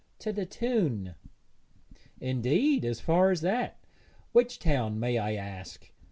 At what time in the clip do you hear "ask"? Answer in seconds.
5.35-5.91